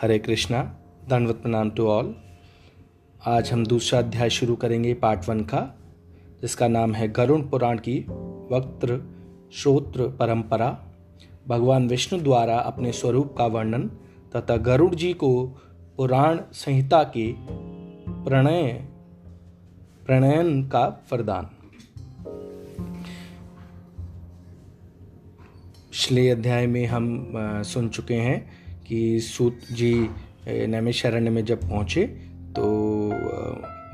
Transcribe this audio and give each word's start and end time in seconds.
हरे 0.00 0.18
कृष्णा, 0.18 0.60
दंडवत 1.08 1.34
प्रणाम 1.34 1.70
to 1.70 1.86
all 1.86 2.14
आज 3.26 3.52
हम 3.52 3.64
दूसरा 3.66 3.98
अध्याय 3.98 4.30
शुरू 4.30 4.54
करेंगे 4.54 4.92
पार्ट 4.94 5.28
वन 5.28 5.40
का, 5.40 5.60
जिसका 6.40 6.68
नाम 6.68 6.92
है 6.94 7.08
गरुण 7.08 7.42
पुराण 7.42 7.78
की 7.78 7.98
वक्त्र, 8.50 8.98
श्रोत्र, 9.52 10.08
परंपरा। 10.08 10.68
भगवान 11.48 11.88
विष्णु 11.88 12.20
द्वारा 12.20 12.58
अपने 12.58 12.92
स्वरूप 12.92 13.34
का 13.38 13.46
वर्णन 13.46 13.88
तथा 14.36 14.56
गरुड़ 14.56 14.94
जी 14.94 15.12
को 15.12 15.30
पुराण 15.96 16.40
संहिता 16.52 17.02
के 17.16 17.32
प्रणय, 18.24 18.72
प्रणयन 20.06 20.62
का 20.68 20.84
वरदान। 21.12 21.48
पिछले 25.90 26.28
अध्याय 26.30 26.66
में 26.66 26.86
हम 26.86 27.32
सुन 27.64 27.88
चुके 27.88 28.14
हैं 28.14 28.65
कि 28.86 29.20
सूत 29.20 29.60
जी 29.72 30.10
नैमिषारण्य 30.48 31.30
में 31.30 31.44
जब 31.44 31.60
पहुँचे 31.60 32.06
तो 32.56 32.66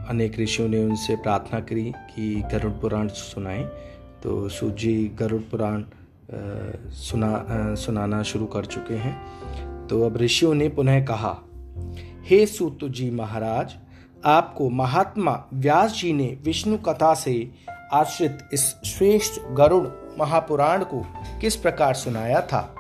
अनेक 0.08 0.38
ऋषियों 0.38 0.68
ने 0.68 0.84
उनसे 0.84 1.16
प्रार्थना 1.16 1.60
करी 1.60 1.92
कि 2.14 2.34
गरुड़ 2.52 2.72
पुराण 2.72 3.08
सुनाएँ। 3.08 3.64
तो 4.22 4.48
सूत 4.48 4.76
जी 4.76 4.94
गरुड़ 5.18 5.40
पुराण 5.40 5.84
सुना 6.90 7.74
सुनाना 7.74 8.22
शुरू 8.22 8.46
कर 8.46 8.64
चुके 8.64 8.94
हैं। 8.94 9.86
तो 9.88 10.02
अब 10.06 10.16
ऋषियों 10.16 10.54
ने 10.54 10.68
पुनः 10.68 11.04
कहा, 11.04 11.36
हे 12.24 12.46
सूत 12.46 12.78
जी 12.84 13.10
महाराज, 13.10 13.74
आपको 14.24 14.70
महात्मा 14.70 15.44
व्यास 15.54 15.92
जी 15.92 16.12
ने 16.12 16.36
विष्णु 16.44 16.78
कथा 16.78 17.14
से 17.14 17.50
आश्रित 17.92 18.38
इस 18.52 18.74
श्रेष्ठ 18.84 19.40
गरुड़ 19.52 19.86
महापुराण 20.18 20.84
को 20.84 21.04
किस 21.40 21.56
प्रकार 21.56 21.94
सुनाया 21.94 22.40
था? 22.40 22.74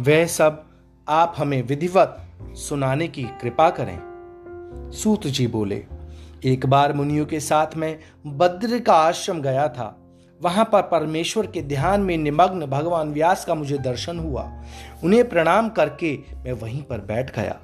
वह 0.00 0.24
सब 0.26 0.64
आप 1.08 1.34
हमें 1.38 1.62
विधिवत 1.62 2.16
सुनाने 2.42 3.08
की 3.08 3.22
कृपा 3.22 3.70
करें। 3.70 3.98
सूत 4.92 5.26
जी 5.26 5.46
बोले 5.46 5.86
एक 6.44 6.66
बार 6.66 6.92
मुनियों 6.92 7.26
के 7.26 7.40
साथ 7.40 7.66
मैं 7.76 7.98
बद्र 8.26 8.78
का 8.80 8.94
आश्रम 8.94 9.40
गया 9.40 9.68
था। 9.68 9.96
वहाँ 10.42 10.64
पर 10.72 10.82
परमेश्वर 10.82 11.46
के 11.46 11.62
ध्यान 11.62 12.00
में 12.00 12.16
निमग्न 12.16 12.66
भगवान 12.66 13.12
व्यास 13.12 13.44
का 13.44 13.54
मुझे 13.54 13.78
दर्शन 13.78 14.18
हुआ। 14.18 14.62
उन्हें 15.04 15.28
प्रणाम 15.28 15.68
करके 15.68 16.18
मैं 16.36 16.52
वहीं 16.52 16.82
पर 16.82 16.98
बैठ 16.98 17.36
गया 17.36 17.60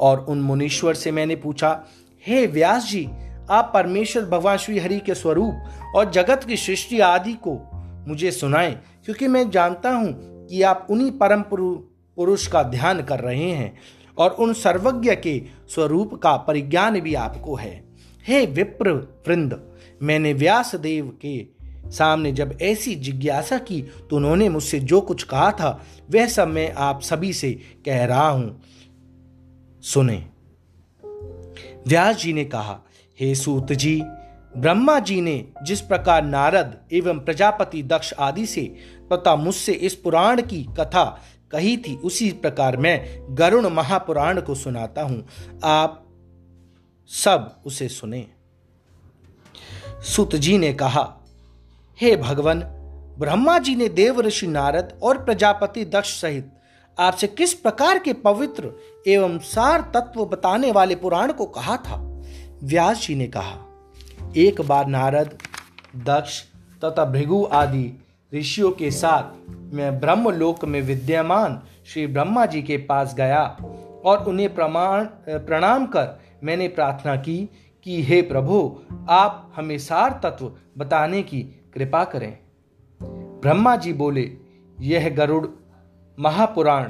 और 0.00 0.20
उन 0.20 0.40
मुनीश्वर 0.40 0.94
से 0.94 1.10
मैंने 1.10 1.36
पूछा 1.36 1.84
हे 2.26 2.44
hey, 2.44 2.54
व्यास 2.54 2.90
जी 2.90 3.10
आप 3.50 3.70
परमेश्वर 3.74 4.24
भगवान 4.24 4.56
श्री 4.56 4.78
हरि 4.78 5.00
के 5.00 5.14
स्वरूप 5.14 5.54
और 5.96 6.10
जगत 6.10 6.44
की 6.44 6.56
सृष्टि 6.56 7.00
आदि 7.00 7.32
को 7.32 7.70
मुझे 8.08 8.30
सुनाएँ 8.30 8.80
क्योंकि 9.04 9.28
मैं 9.28 9.50
जानता 9.50 9.90
हूँ 9.90 10.12
कि 10.46 10.62
आप 10.62 10.86
उन्हीं 10.90 11.10
परम 11.10 11.42
पुरुष 12.20 12.46
का 12.46 12.62
ध्यान 12.62 13.02
कर 13.02 13.20
रहे 13.20 13.50
हैं 13.50 13.72
और 14.18 14.30
उन 14.30 14.52
सर्वज्ञ 14.52 15.14
के 15.16 15.40
स्वरूप 15.68 16.14
का 16.14 16.36
परिज्ञान 16.36 17.00
भी 17.00 17.14
आपको 17.14 17.54
है। 17.54 17.72
हे 18.26 18.44
विप्र 18.46 18.92
वृंद, 19.28 19.60
मैंने 20.02 20.32
व्यास 20.32 20.74
देव 20.74 21.06
के 21.24 21.46
सामने 21.90 22.32
जब 22.32 22.58
ऐसी 22.62 22.94
जिज्ञासा 22.94 23.58
की 23.58 23.80
तो 23.82 24.16
उन्होंने 24.16 24.48
मुझसे 24.48 24.80
जो 24.80 25.00
कुछ 25.00 25.22
कहा 25.22 25.50
था, 25.52 25.70
वह 26.10 26.26
सब 26.26 26.48
मैं 26.48 26.72
आप 26.72 27.00
सभी 27.02 27.32
से 27.32 27.52
कह 27.84 28.04
रहा 28.04 28.28
हूँ। 28.28 28.62
सुने। 29.82 30.24
व्यास 31.88 32.16
जी 32.16 32.32
ने 32.32 32.44
कहा, 32.44 32.78
हे 33.18 33.34
सूत 33.34 33.72
जी, 33.72 34.00
ब्रह्मा 34.56 34.98
जी 34.98 35.20
ने 35.20 35.44
जिस 35.62 35.80
प्रकार 35.80 36.24
नारद 36.24 36.76
एवं 36.92 37.18
प्रजापति 37.18 37.82
दक्ष 37.82 38.12
आदि 38.18 38.46
से, 38.46 38.62
तथा 39.12 39.36
मुझसे 39.36 39.72
इस 39.72 39.94
पुराण 39.94 40.42
की 40.42 40.62
कथा 40.78 41.04
कही 41.52 41.76
थी, 41.76 41.96
उसी 41.96 42.32
प्रकार 42.32 42.76
मैं 42.76 43.26
गरुण 43.30 43.68
महापुराण 43.68 44.40
को 44.40 44.54
सुनाता 44.54 45.02
हूँ। 45.02 45.28
आप 45.64 46.06
सब 47.08 47.62
उसे 47.66 47.88
सुने। 47.88 48.26
सुत 50.02 50.36
जी 50.36 50.58
ने 50.58 50.72
कहा, 50.72 51.16
हे 52.00 52.16
भगवान, 52.16 52.60
ब्रह्मा 53.18 53.58
जी 53.58 53.74
ने 53.76 53.88
देव 53.88 54.20
ऋषि 54.20 54.46
नारद 54.46 54.98
और 55.02 55.24
प्रजापति 55.24 55.84
दक्ष 55.84 56.20
सहित 56.20 56.50
आपसे 56.98 57.26
किस 57.26 57.54
प्रकार 57.54 57.98
के 57.98 58.12
पवित्र 58.12 58.70
एवं 59.06 59.38
सार 59.38 59.80
तत्व 59.80 60.24
बताने 60.24 60.72
वाले 60.72 60.94
पुराण 60.94 61.32
को 61.32 61.46
कहा 61.46 61.76
था? 61.76 62.22
व्यास 62.62 63.06
जी 63.06 63.14
ने 63.14 63.26
कहा, 63.26 63.58
एक 64.36 64.60
बार 64.60 64.86
नारद, 64.86 65.38
दक्ष 65.96 66.42
तथा 66.84 67.04
भृगु 67.04 67.48
आदि 67.52 68.04
ऋषियों 68.34 68.70
के 68.70 68.90
साथ 68.90 69.56
मैं 69.72 70.00
ब्रह्मलोक 70.00 70.64
में 70.64 70.82
विद्यमान 70.82 71.60
श्री 71.86 72.06
ब्रह्मा 72.06 72.46
जी 72.46 72.62
के 72.62 72.76
पास 72.76 73.14
गया 73.14 73.42
और 74.04 74.24
उन्हें 74.28 74.54
प्रमाण, 74.54 75.04
प्रणाम 75.28 75.86
कर 75.86 76.20
मैंने 76.44 76.68
प्रार्थना 76.68 77.16
की 77.16 77.48
कि 77.84 78.02
हे 78.02 78.22
प्रभु, 78.22 78.80
आप 79.08 79.52
हमें 79.56 79.78
सार 79.78 80.20
तत्व 80.22 80.52
बताने 80.78 81.22
की 81.22 81.42
कृपा 81.74 82.04
करें। 82.04 82.38
ब्रह्मा 83.42 83.76
जी 83.76 83.92
बोले, 83.92 84.30
यह 84.80 85.08
गरुड़ 85.08 85.46
महापुराण, 86.18 86.84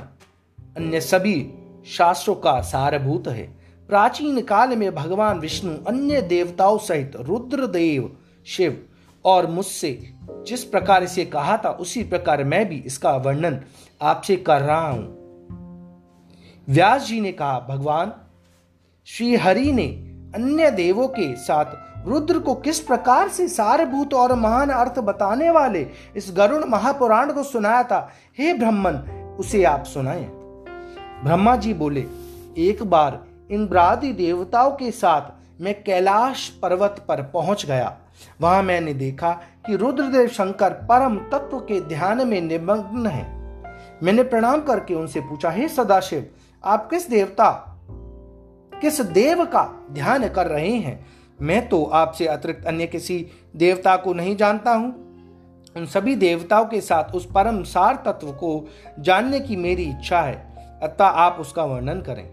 अन्य 0.76 1.00
सभी 1.00 1.52
शास्त्रों 1.86 2.34
का 2.34 2.60
सारभूत 2.60 3.28
है। 3.28 3.46
प्राचीन 3.88 4.40
काल 4.40 4.76
में 4.76 4.94
भगवान 4.94 5.38
विष्णु 5.38 5.74
अन्य 5.84 6.22
देवताओं 6.22 6.78
सहित 6.78 7.12
रुद्रदेव, 7.16 8.16
शिव 8.46 8.86
और 9.24 9.46
मुझसे 9.46 10.14
जिस 10.46 10.64
प्रकार 10.64 11.02
इसे 11.02 11.24
कहा 11.24 11.56
था, 11.56 11.70
उसी 11.70 12.04
प्रकार 12.04 12.44
मैं 12.44 12.68
भी 12.68 12.76
इसका 12.76 13.16
वर्णन 13.16 13.60
आपसे 14.02 14.36
कर 14.36 14.60
रहा 14.60 14.88
हूँ। 14.88 15.20
व्यास 16.68 17.06
जी 17.06 17.20
ने 17.20 17.32
कहा, 17.32 17.60
भगवान 17.60 18.12
श्री 19.06 19.36
हरि 19.36 19.72
ने 19.72 19.86
अन्य 20.34 20.70
देवों 20.70 21.08
के 21.08 21.36
साथ 21.36 21.64
रुद्र 22.06 22.38
को 22.38 22.54
किस 22.54 22.80
प्रकार 22.80 23.28
से 23.28 23.48
सारभूत 23.48 24.14
और 24.14 24.34
महान 24.34 24.70
अर्थ 24.70 24.98
बताने 24.98 25.50
वाले 25.50 25.86
इस 26.16 26.32
गरुण 26.36 26.64
महापुराण 26.64 27.32
को 27.32 27.42
सुनाया 27.42 27.82
था? 27.82 28.10
हे 28.38 28.52
ब्रह्मन, 28.54 28.94
उसे 29.40 29.64
आप 29.64 29.84
सुनाए। 29.84 30.30
ब्रह्मा 31.24 31.56
जी 31.56 31.74
बोले, 31.74 32.06
एक 32.58 32.82
बार 32.82 33.24
इंद्रादि 33.50 34.12
देवताओं 34.12 34.70
के 34.70 34.90
साथ 34.90 35.22
मैं 35.60 35.82
कैलाश 35.82 36.48
पर्वत 36.48 37.04
पर 37.08 37.22
पहुँच 37.22 37.66
गया। 37.66 37.96
वहाँ 38.40 38.62
मैंने 38.62 38.94
देखा 38.94 39.32
कि 39.66 39.76
रुद्रदेव 39.76 40.28
शंकर 40.28 40.72
परम 40.88 41.16
तत्व 41.30 41.58
के 41.58 41.80
ध्यान 41.80 42.26
में 42.28 42.40
निमग्न 42.40 43.06
है। 43.06 43.24
मैंने 44.02 44.22
प्रणाम 44.22 44.60
करके 44.60 44.94
उनसे 44.94 45.20
पूछा, 45.20 45.50
हे 45.50 45.68
सदाशिव, 45.68 46.26
आप 46.64 46.88
किस 46.90 47.08
देवता, 47.10 47.50
किस 48.72 49.00
देव 49.00 49.44
का 49.44 49.64
ध्यान 49.92 50.28
कर 50.28 50.46
रहे 50.46 50.70
हैं? 50.70 51.06
मैं 51.38 51.68
तो 51.68 51.82
आपसे 51.84 52.26
अतिरिक्त 52.26 52.66
अन्य 52.66 52.86
किसी 52.86 53.26
देवता 53.56 53.96
को 53.96 54.12
नहीं 54.12 54.36
जानता 54.36 54.72
हूँ। 54.72 54.92
उन 55.76 55.86
सभी 55.86 56.14
देवताओं 56.16 56.64
के 56.66 56.80
साथ 56.80 57.14
उस 57.14 57.26
परम 57.32 57.62
सार 57.62 58.02
तत्व 58.06 58.30
को 58.32 58.68
जानने 58.98 59.40
की 59.40 59.56
मेरी 59.56 59.82
इच्छा 59.82 60.20
है, 60.20 60.34
अतः 60.82 61.04
आप 61.04 61.36
उसका 61.40 61.64
वर्णन 61.64 62.00
करें। 62.00 62.28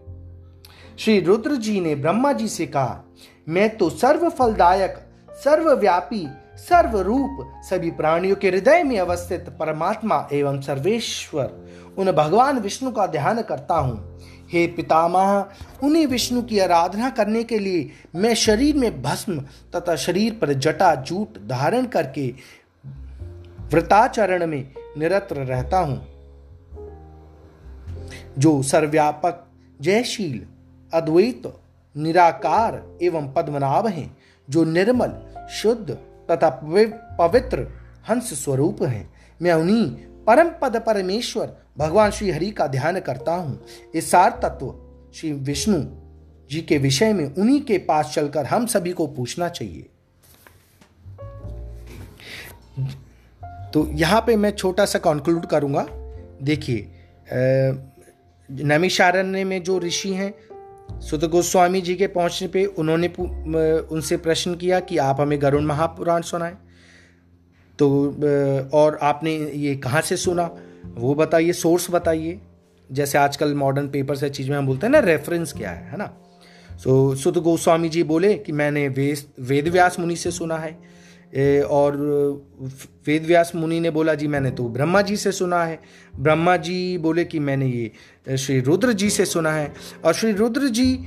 श्री 0.99 1.19
रुद्र 1.19 1.55
जी 1.55 1.79
ने 1.81 1.95
ब्रह्मा 1.95 2.31
जी 2.33 2.47
से 2.47 2.65
कहा, 2.65 3.03
मैं 3.47 3.77
तो 3.77 3.89
सर्व 3.89 4.29
फलदायक 4.29 4.97
सर्वव्यापी, 5.43 6.27
सर्वरूप, 6.55 7.61
सभी 7.69 7.91
प्राणियों 7.91 8.35
के 8.35 8.49
हृदय 8.49 8.83
में 8.83 8.99
अवस्थित 8.99 9.49
परमात्मा 9.49 10.27
एवं 10.33 10.61
सर्वेश्वर। 10.61 11.53
उन 11.97 12.11
भगवान 12.11 12.59
विष्णु 12.59 12.91
का 12.91 13.07
ध्यान 13.07 13.41
करता 13.41 13.75
हूँ। 13.75 14.19
हे 14.49 14.67
पितामह, 14.67 15.45
उन्हीं 15.83 16.07
विष्णु 16.07 16.41
की 16.41 16.59
आराधना 16.59 17.09
करने 17.09 17.43
के 17.43 17.59
लिए 17.59 17.89
मैं 18.15 18.33
शरीर 18.33 18.75
में 18.75 19.01
भस्म 19.01 19.39
तथा 19.75 19.95
शरीर 19.95 20.33
पर 20.41 20.53
जटा 20.53 20.95
जूट 20.95 21.47
धारण 21.47 21.85
करके 21.85 22.33
व्रताचरण 23.61 24.47
में 24.47 24.71
निरत्र 24.97 25.35
रहता 25.35 25.79
हूँ। 25.79 26.07
जो 28.37 28.61
सर्वव्यापक, 28.63 29.45
जयशील, 29.81 30.45
अद्वैत, 30.93 31.53
निराकार 31.97 32.83
एवं 33.01 33.33
पद्मनाभ 33.33 33.87
हैं, 33.87 34.17
जो 34.49 34.63
निर्मल 34.63 35.26
शुद्ध 35.51 35.89
तथा 36.31 36.49
पवित्र 37.19 37.67
हंस 38.09 38.33
स्वरूप 38.43 38.83
हैं। 38.83 39.09
मैं 39.41 39.53
उन्हीं 39.53 39.85
परम 40.25 40.49
पद 40.61 40.75
परमेश्वर 40.85 41.55
भगवान 41.77 42.11
श्री 42.11 42.31
हरि 42.31 42.49
का 42.51 42.67
ध्यान 42.67 42.99
करता 42.99 43.33
हूँ। 43.33 43.59
इस 43.95 44.09
सार 44.11 44.39
तत्व 44.43 44.73
श्री 45.15 45.31
विष्णु 45.31 45.83
जी 46.49 46.61
के 46.61 46.77
विषय 46.77 47.13
में 47.13 47.25
उन्हीं 47.25 47.61
के 47.61 47.77
पास 47.77 48.13
चलकर 48.13 48.45
हम 48.45 48.65
सभी 48.65 48.91
को 48.91 49.07
पूछना 49.07 49.49
चाहिए। 49.49 49.89
तो 53.73 53.87
यहाँ 53.93 54.21
पे 54.21 54.35
मैं 54.35 54.51
छोटा 54.51 54.85
सा 54.85 54.99
कंक्लूड 54.99 55.45
करूँगा। 55.45 55.85
देखिए 56.43 56.87
नैमिषारण्य 58.49 59.43
में 59.43 59.61
जो 59.63 59.79
ऋषि 59.79 60.13
हैं 60.13 60.33
सुत 60.91 61.25
गोस्वामी 61.25 61.81
जी 61.81 61.95
के 61.95 62.07
पहुँचने 62.07 62.47
पे 62.47 62.65
उन्होंने 62.65 63.07
उनसे 63.79 64.17
प्रश्न 64.17 64.55
किया 64.55 64.79
कि 64.79 64.97
आप 64.97 65.21
हमें 65.21 65.41
गरुण 65.41 65.65
महापुराण 65.65 66.21
सुनाए। 66.21 66.55
तो 67.79 68.09
और 68.73 68.99
आपने 69.01 69.35
ये 69.35 69.75
कहाँ 69.75 70.01
से 70.01 70.17
सुना? 70.17 70.55
वो 70.95 71.15
बताइए 71.15 71.53
सोर्स 71.53 71.91
बताइए। 71.91 72.39
जैसे 72.91 73.17
आजकल 73.17 73.53
मॉडर्न 73.53 73.87
पेपर 73.87 74.15
से 74.15 74.29
चीज़ 74.29 74.49
में 74.49 74.57
हम 74.57 74.67
बोलते 74.67 74.85
हैं 74.85 74.91
ना 74.91 74.99
रेफरेंस 74.99 75.53
क्या 75.53 75.71
है 75.71 75.91
है 75.91 75.97
ना? 75.97 76.13
सो 76.77 77.11
so, 77.11 77.17
सुत 77.17 77.37
गोस्वामी 77.37 77.89
जी 77.89 78.03
बोले 78.03 78.33
कि 78.33 78.51
मैंने 78.51 78.87
वेद 78.87 79.17
वेद 79.39 79.67
व्यास 79.67 79.99
मुनि 79.99 80.15
से 80.15 80.31
सुना 80.31 80.57
है। 80.57 80.96
और, 81.61 81.97
वेद 83.07 83.25
व्यास 83.25 83.51
मुनि 83.55 83.79
ने 83.79 83.89
बोला, 83.89 84.13
जी, 84.15 84.27
मैंने 84.27 84.51
तो 84.51 84.63
ब्रह्मा 84.69 85.01
जी 85.01 85.17
से 85.17 85.31
सुना 85.31 85.63
है। 85.63 85.79
ब्रह्मा 86.19 86.57
जी 86.57 86.97
बोले 86.97 87.25
कि, 87.25 87.39
मैंने 87.39 87.65
ये 87.65 88.37
श्री 88.37 88.59
रुद्र 88.59 88.93
जी 88.93 89.09
से 89.09 89.25
सुना 89.25 89.51
है। 89.51 89.73
और 90.05 90.13
श्री 90.13 90.31
रुद्र 90.31 90.67
जी 90.67 90.99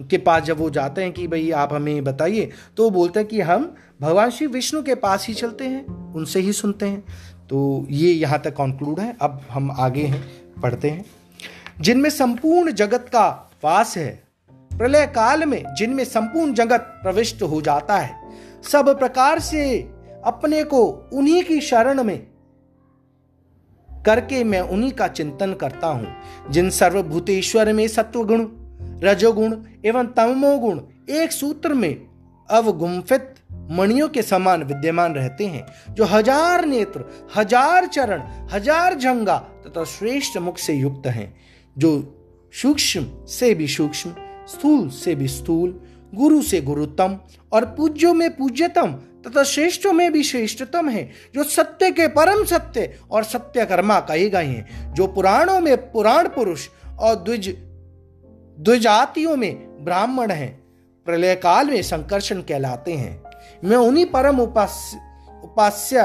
के 0.00 0.18
पास 0.18 0.42
जब 0.42 0.58
वो 0.58 0.70
जाते 0.70 1.02
हैं 1.02 1.12
कि, 1.12 1.26
भाई, 1.26 1.50
आप 1.50 1.72
हमें 1.72 2.04
बताइए 2.04 2.50
तो 2.76 2.84
वो 2.84 2.90
बोलते 2.90 3.20
हैं 3.20 3.28
कि, 3.28 3.40
हम 3.40 3.74
भगवान 4.00 4.30
श्री 4.30 4.46
विष्णु 4.46 4.82
के 4.82 4.94
पास 4.94 5.28
ही 5.28 5.34
चलते 5.34 5.64
हैं, 5.64 6.12
उनसे 6.14 6.40
ही 6.40 6.52
सुनते 6.52 6.86
हैं। 6.86 7.04
तो 7.50 7.86
ये 7.90 8.12
यहाँ 8.12 8.38
तक 8.38 8.54
कॉन्क्लूड 8.54 9.00
है। 9.00 9.16
अब 9.20 9.42
हम 9.50 9.70
आगे 9.70 10.02
हैं, 10.02 10.22
पढ़ते 10.62 10.90
हैं। 10.90 11.04
जिनमें 11.80 12.10
संपूर्ण 12.10 12.72
जगत 12.72 13.06
का 13.12 13.52
वास 13.64 13.96
है 13.96 14.27
प्रलय 14.78 15.06
काल 15.06 15.44
में 15.44 15.62
जिनमें 15.74 16.04
संपूर्ण 16.04 16.54
जगत 16.54 16.80
प्रविष्ट 17.02 17.42
हो 17.42 17.60
जाता 17.60 17.98
है, 17.98 18.16
सब 18.62 18.98
प्रकार 18.98 19.38
से 19.40 19.78
अपने 20.26 20.62
को 20.64 20.84
उन्हीं 21.12 21.42
की 21.44 21.60
शरण 21.60 22.02
में 22.02 22.18
करके 23.88 24.42
मैं 24.44 24.60
उन्हीं 24.60 24.90
का 24.90 25.08
चिंतन 25.08 25.52
करता 25.52 25.86
हूँ, 25.86 26.06
जिन 26.50 26.70
सर्वभूतेश्वर 26.70 27.72
में 27.72 27.86
सत्वगुण, 27.88 28.46
रजोगुण 29.04 29.56
एवं 29.84 30.06
तमोगुण 30.08 30.80
एक 31.12 31.32
सूत्र 31.32 31.74
में 31.74 31.94
अवगुम्फित 32.48 33.34
मणियों 33.70 34.08
के 34.08 34.22
समान 34.22 34.62
विद्यमान 34.62 35.14
रहते 35.14 35.46
हैं, 35.46 35.66
जो 35.90 36.04
हज़ार 36.04 36.64
नेत्र, 36.64 37.04
हज़ार 37.36 37.86
चरण, 37.86 38.22
हज़ार 38.52 38.94
जंगा 38.94 39.36
तथा 39.66 39.84
श्रेष्ठ 39.88 40.38
मुख 40.38 40.58
से 40.58 40.74
युक्त 40.74 41.06
हैं, 41.06 41.34
जो 41.76 41.90
सूक्ष्म 42.54 43.26
से 43.28 43.54
भी 43.54 43.68
सूक्ष्म 43.68 44.14
स्थूल 44.48 44.88
से 44.88 45.14
भी 45.14 45.28
स्थूल, 45.28 45.80
गुरु 46.14 46.42
से 46.42 46.60
गुरुतम 46.60 47.18
और 47.52 47.64
पूज्यों 47.64 48.14
में 48.14 48.36
पूज्यतम 48.36 48.92
तथा 49.26 49.42
श्रेष्ठों 49.42 49.92
में 49.92 50.12
भी 50.12 50.22
श्रेष्ठतम 50.22 50.88
है, 50.88 51.10
जो 51.34 51.44
सत्य 51.44 51.90
के 51.90 52.06
परम 52.08 52.44
सत्य 52.44 52.98
और 53.10 53.24
सत्य 53.24 53.64
कर्मा 53.64 54.00
कहे 54.00 54.28
गए 54.30 54.44
हैं, 54.44 54.94
जो 54.94 55.06
पुराणों 55.06 55.60
में 55.60 55.76
पुराण 55.92 56.28
पुरुष 56.28 56.68
और 56.98 57.14
द्विज, 57.14 57.48
द्विजातियों 58.58 59.36
में 59.36 59.84
ब्राह्मण 59.84 60.30
हैं। 60.30 60.68
प्रलय 61.06 61.34
काल 61.34 61.66
में 61.66 61.82
संकर्षण 61.82 62.40
कहलाते 62.40 62.92
हैं। 62.92 63.22
मैं 63.64 63.76
उन्हीं 63.76 64.06
परम 64.06 64.40
उपास्य 64.40 64.98
उपास्य 65.44 66.02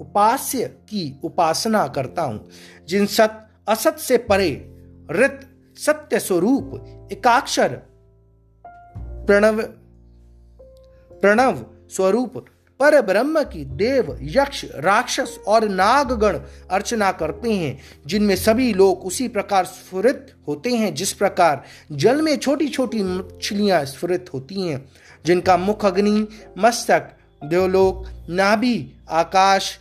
उपास्य 0.00 0.64
की 0.64 1.20
उपासना 1.24 1.86
करता 1.86 2.22
हूँ, 2.22 2.48
जिन 2.88 3.06
सत, 3.06 3.48
असत 3.68 3.96
से 3.98 4.16
परे 4.18 4.50
रित 5.10 5.40
सत्य 5.76 6.18
स्वरूप 6.18 6.72
एकाक्षर, 7.12 7.68
प्रणव 9.26 9.62
प्रणव 11.20 11.64
स्वरूप, 11.90 12.44
पर 12.80 13.00
ब्रह्म 13.00 13.42
की 13.42 13.64
देव, 13.64 14.18
यक्ष, 14.22 14.64
राक्षस 14.74 15.38
और 15.46 15.68
नागगण 15.68 16.38
अर्चना 16.70 17.12
करते 17.12 17.52
हैं, 17.52 17.78
जिनमें 18.06 18.36
सभी 18.36 18.72
लोग 18.74 19.00
उसी 19.00 19.28
प्रकार 19.28 19.64
स्फुरित 19.64 20.34
होते 20.48 20.70
हैं, 20.70 20.94
जिस 20.94 21.12
प्रकार 21.12 21.64
जल 21.92 22.22
में 22.22 22.36
छोटी 22.36 22.68
छोटी 22.68 23.02
मछलियाँ 23.02 23.84
स्फुरित 23.84 24.30
होती 24.34 24.68
हैं, 24.68 24.92
जिनका 25.26 25.56
मुख 25.56 25.84
अग्नि, 25.84 26.28
मस्तक, 26.58 27.10
देवलोक, 27.44 28.04
नाभि, 28.30 28.92
आकाश 29.10 29.78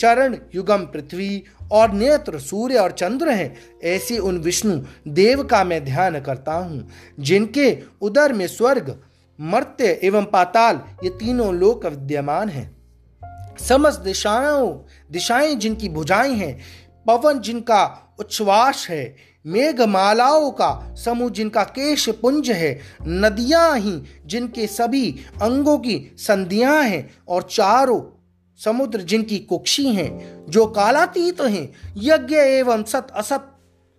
चरण 0.00 0.36
युगम 0.54 0.84
पृथ्वी 0.84 1.44
और 1.72 1.92
नेत्र, 1.92 2.38
सूर्य 2.38 2.76
और 2.76 2.92
चंद्र 2.92 3.30
हैं। 3.30 3.56
ऐसे 3.84 4.18
उन 4.18 4.38
विष्णु 4.38 4.80
देव 5.08 5.42
का 5.42 5.64
मैं 5.64 5.84
ध्यान 5.84 6.20
करता 6.20 6.52
हूँ, 6.52 6.88
जिनके 7.20 7.78
उदर 8.00 8.32
में 8.32 8.46
स्वर्ग, 8.46 8.96
मर्त्य 9.40 10.00
एवं 10.02 10.24
पाताल 10.24 10.80
ये 11.04 11.10
तीनों 11.10 11.54
लोक 11.54 11.86
विद्यमान 11.86 12.48
हैं। 12.48 12.78
समस्त 13.58 14.00
दिशाओं, 14.00 14.78
दिशाएँ 15.10 15.54
जिनकी 15.54 15.88
भुजाएँ 15.88 16.34
हैं, 16.34 16.58
पवन 17.06 17.40
जिनका 17.40 18.14
उच्छ्वास 18.18 18.86
है, 18.90 19.16
मेघमालाओं 19.46 20.50
का 20.50 20.94
समूह 21.04 21.30
जिनका 21.30 21.62
केश 21.64 22.08
पुंज 22.08 22.50
है, 22.50 22.78
नदियाँ 23.06 23.78
ही 23.78 24.02
जिनके 24.26 24.66
सभी 24.66 25.10
अंगों 25.42 25.78
की 25.78 26.14
संधियाँ 26.18 26.82
हैं 26.82 27.10
और 27.28 27.42
चारों 27.42 28.00
समुद्र 28.64 29.00
जिनकी 29.00 29.38
कुक्षी 29.38 29.88
हैं, 29.88 30.44
जो 30.48 30.66
कालातीत 30.66 31.40
हैं, 31.40 31.74
यज्ञ 31.96 32.36
एवं 32.36 32.82
सत 32.82 33.06
असत 33.16 33.54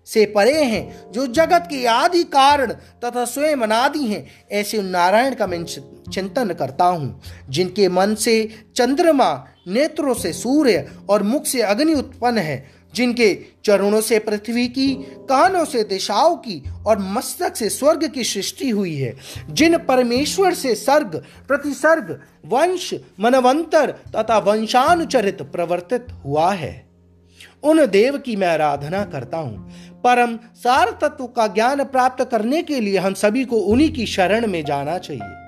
से 0.07 0.25
परे 0.25 0.63
हैं, 0.63 1.11
जो 1.11 1.27
जगत 1.27 1.67
के 1.69 1.85
आदि 1.85 2.23
कारण 2.23 2.71
तथा 2.73 3.25
स्वयं 3.25 3.57
अनादि 3.57 4.05
हैं, 4.05 4.27
ऐसे 4.51 4.81
नारायण 4.81 5.33
का 5.33 5.47
मैं 5.47 5.63
चिंतन 5.65 6.53
करता 6.53 6.85
हूँ, 6.85 7.21
जिनके 7.49 7.89
मन 7.89 8.15
से 8.15 8.49
चंद्रमा 8.75 9.45
नेत्रों 9.67 10.13
से 10.13 10.33
सूर्य 10.33 10.91
और 11.09 11.23
मुख 11.23 11.45
से 11.45 11.61
अग्नि 11.61 11.93
उत्पन्न 11.93 12.37
है 12.37 12.78
जिनके 12.95 13.37
चरणों 13.65 14.01
से 14.01 14.19
पृथ्वी 14.19 14.67
की, 14.67 14.93
कानों 15.29 15.65
से 15.65 15.83
दिशाओं 15.83 16.35
की 16.35 16.63
और 16.87 16.99
मस्तक 16.99 17.55
से 17.55 17.69
स्वर्ग 17.69 18.07
की 18.07 18.23
सृष्टि 18.23 18.69
हुई 18.69 18.95
है। 18.95 19.15
जिन 19.49 19.77
परमेश्वर 19.77 20.53
से 20.53 20.75
सर्ग, 20.75 21.23
प्रतिसर्ग, 21.47 22.19
वंश, 22.45 22.93
मनवंतर 23.19 23.91
तथा 23.91 24.37
वंशानुचरित 24.37 25.41
प्रवर्तित 25.41 26.07
हुआ 26.25 26.53
है, 26.53 26.89
उन 27.63 27.85
देव 27.85 28.17
की 28.17 28.35
मैं 28.35 28.47
आराधना 28.47 29.03
करता 29.03 29.37
हूँ। 29.37 29.69
परम 30.03 30.37
सार 30.55 30.97
तत्व 31.01 31.25
का 31.25 31.47
ज्ञान 31.47 31.83
प्राप्त 31.83 32.23
करने 32.31 32.61
के 32.63 32.79
लिए 32.79 32.97
हम 32.97 33.13
सभी 33.13 33.45
को 33.45 33.55
उन्हीं 33.55 33.93
की 33.93 34.05
शरण 34.05 34.47
में 34.47 34.65
जाना 34.65 34.97
चाहिए। 34.97 35.38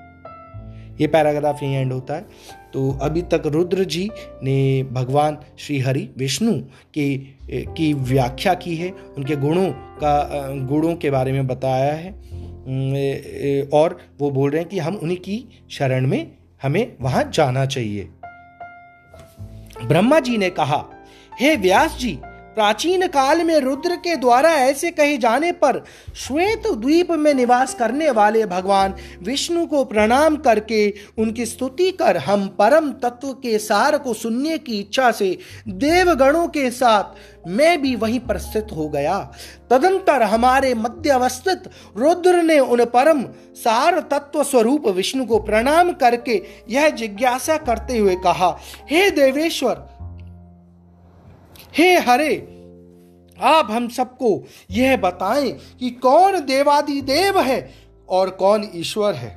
ये 1.01 1.07
पैराग्राफ 1.07 1.63
यही 1.63 1.73
एंड 1.73 1.93
होता 1.93 2.15
है। 2.15 2.25
तो 2.73 2.91
अभी 3.01 3.21
तक 3.21 3.43
रुद्र 3.45 3.83
जी 3.83 4.09
ने 4.43 4.83
भगवान 4.83 5.37
श्री 5.59 5.79
हरि 5.79 6.09
विष्णु 6.17 6.53
के 6.93 7.17
की 7.73 7.93
व्याख्या 7.93 8.53
की 8.53 8.75
है। 8.75 8.91
उनके 9.17 9.35
गुणों 9.35 9.69
का 9.71 10.47
गुणों 10.67 10.95
के 10.95 11.11
बारे 11.11 11.31
में 11.31 11.47
बताया 11.47 11.93
है। 11.93 12.11
और 13.73 13.99
वो 14.19 14.29
बोल 14.31 14.51
रहे 14.51 14.61
हैं 14.61 14.69
कि 14.69 14.79
हम 14.79 14.95
उन्हीं 14.95 15.17
की 15.17 15.65
शरण 15.71 16.07
में, 16.07 16.31
हमें 16.63 16.95
वहाँ 17.01 17.23
जाना 17.33 17.65
चाहिए। 17.65 18.09
ब्रह्मा 19.83 20.19
जी 20.19 20.37
ने 20.37 20.49
कहा, 20.49 20.85
हे 21.41 21.55
व्यास 21.55 21.97
जी 21.99 22.17
प्राचीन 22.55 23.07
काल 23.07 23.43
में 23.43 23.57
रुद्र 23.59 23.95
के 23.95 24.15
द्वारा 24.15 24.49
ऐसे 24.51 24.91
कहे 24.91 25.17
जाने 25.17 25.51
पर 25.51 25.83
श्वेत 26.15 26.67
द्वीप 26.67 27.11
में 27.11 27.33
निवास 27.33 27.73
करने 27.73 28.09
वाले 28.11 28.45
भगवान 28.45 28.93
विष्णु 29.23 29.65
को 29.65 29.83
प्रणाम 29.85 30.35
करके 30.37 30.93
उनकी 31.17 31.45
स्तुति 31.45 31.91
कर 31.91 32.17
हम 32.17 32.47
परम 32.59 32.91
तत्व 33.03 33.31
के 33.33 33.57
सार 33.59 33.97
को 33.97 34.13
सुनने 34.13 34.57
की 34.57 34.79
इच्छा 34.79 35.11
से 35.11 35.37
देवगणों 35.67 36.47
के 36.47 36.69
साथ 36.71 37.47
मैं 37.47 37.81
भी 37.81 37.95
वहीं 37.95 38.19
पर 38.19 38.37
स्थित 38.37 38.67
हो 38.71 38.87
गया। 38.89 39.17
तदंतर 39.69 40.23
हमारे 40.23 40.73
मध्य 40.73 41.09
अवस्थित 41.09 41.69
रुद्र 41.97 42.41
ने 42.41 42.59
उन 42.59 42.85
परम 42.85 43.23
सार 43.55 43.99
तत्व 44.11 44.43
स्वरूप 44.43 44.87
विष्णु 44.87 45.25
को 45.25 45.39
प्रणाम 45.39 45.91
करके 45.93 46.41
यह 46.69 46.89
जिज्ञासा 46.89 47.57
करते 47.57 47.97
हुए 47.97 48.15
कहा, 48.15 48.57
हे 48.89 49.09
देवेश्वर 49.11 49.87
हे 51.77 51.97
हरे, 51.97 52.35
आप 53.39 53.67
हम 53.71 53.87
सबको 53.89 54.43
यह 54.71 54.97
बताएँ 54.97 55.51
कि 55.51 55.89
कौन 55.89 56.39
देवादि 56.39 57.01
देव 57.01 57.39
है 57.39 57.73
और 58.09 58.29
कौन 58.29 58.69
ईश्वर 58.75 59.13
है? 59.13 59.35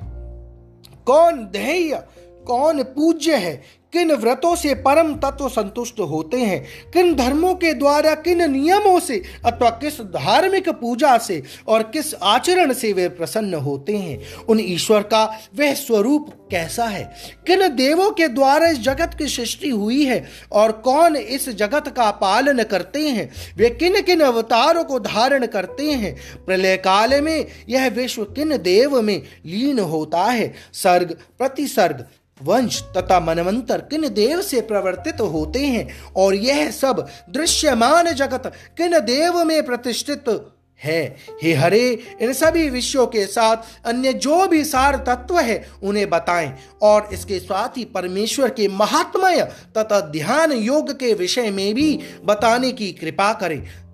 कौन 1.05 1.45
ध्येय 1.45 2.03
कौन 2.47 2.83
पूज्य 2.83 3.35
है 3.35 3.61
किन 3.95 4.11
व्रतों 4.11 4.55
से 4.55 4.73
परम 4.73 5.13
तत्व 5.15 5.49
संतुष्ट 5.49 5.99
होते 5.99 6.37
हैं? 6.37 6.91
किन 6.93 7.15
धर्मों 7.15 7.53
के 7.55 7.73
द्वारा 7.73 8.13
किन 8.15 8.51
नियमों 8.51 8.99
से 8.99 9.21
अथवा 9.45 9.69
किस 9.69 10.01
धार्मिक 10.01 10.69
पूजा 10.69 11.17
से 11.17 11.43
और 11.67 11.83
किस 11.83 12.13
आचरण 12.13 12.73
से 12.73 12.93
वे 12.93 13.09
प्रसन्न 13.09 13.53
होते 13.53 13.97
हैं? 13.97 14.35
उन 14.49 14.59
ईश्वर 14.59 15.01
का 15.01 15.39
वह 15.55 15.73
स्वरूप 15.73 16.47
कैसा 16.51 16.85
है? 16.85 17.15
किन 17.47 17.67
देवों 17.75 18.11
के 18.11 18.27
द्वारा 18.27 18.67
इस 18.67 18.79
जगत 18.79 19.15
की 19.17 19.27
सृष्टि 19.27 19.69
हुई 19.69 20.03
है 20.05 20.25
और 20.51 20.71
कौन 20.71 21.15
इस 21.15 21.49
जगत 21.49 21.87
का 21.87 22.11
पालन 22.11 22.63
करते 22.63 23.09
हैं? 23.09 23.29
वे 23.57 23.69
किन 23.69 24.01
किन 24.01 24.21
अवतारों 24.21 24.83
को 24.83 24.99
धारण 24.99 25.45
करते 25.45 25.91
हैं? 25.91 26.15
प्रलय 26.45 26.77
काल 26.77 27.21
में 27.21 27.45
यह 27.69 27.87
विश्व 27.87 28.23
किन 28.23 28.57
देव 28.57 29.01
में 29.01 29.21
लीन 29.45 29.79
होता 29.79 30.23
है? 30.23 30.53
सर्ग, 30.73 31.17
प्रतिसर्ग 31.37 32.05
वंश 32.43 32.81
तथा 32.97 33.19
मनवंतर 33.19 33.81
किन 33.81 34.01
देव 34.01 34.41
से 34.41 34.61
प्रवर्तित 34.61 35.21
होते 35.21 35.59
हैं 35.59 36.13
और 36.15 36.35
यह 36.35 36.71
सब 36.71 37.07
दृश्यमान 37.29 38.11
जगत 38.11 38.51
किन 38.77 38.99
देव 38.99 39.43
में 39.43 39.65
प्रतिष्ठित 39.65 40.51
है? 40.83 41.15
हे 41.43 41.53
हरे, 41.53 41.99
इन 42.21 42.33
सभी 42.33 42.69
विषयों 42.69 43.07
के 43.07 43.25
साथ 43.25 43.57
अन्य 43.85 44.13
जो 44.13 44.47
भी 44.47 44.63
सार 44.65 44.95
तत्व 44.95 45.39
है, 45.39 45.71
उन्हें 45.83 46.09
बताएँ 46.09 46.53
और 46.81 47.09
इसके 47.13 47.39
साथ 47.39 47.77
ही 47.77 47.85
परमेश्वर 47.85 48.49
के 48.49 48.67
महात्मय 48.67 49.41
तथा 49.77 49.99
ध्यान 49.99 50.51
योग 50.51 50.91
के 50.91 51.13
विषय 51.13 51.51
में 51.51 51.73
भी 51.73 51.99
बताने 52.25 52.71
की 52.71 52.91
कृपा 52.91 53.33
करें। 53.33 53.84